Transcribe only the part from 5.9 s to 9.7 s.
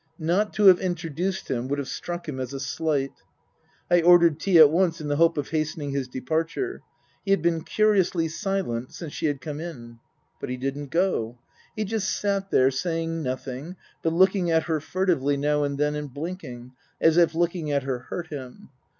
his departure. He had been curiously silent since she had come